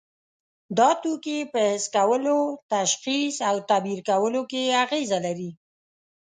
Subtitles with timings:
[0.77, 2.39] دا توکي په حس کولو،
[2.73, 5.49] تشخیص او تعبیر کولو کې اغیزه لري.